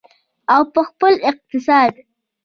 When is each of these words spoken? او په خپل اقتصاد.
او 0.53 0.61
په 0.73 0.81
خپل 0.89 1.13
اقتصاد. 1.29 1.93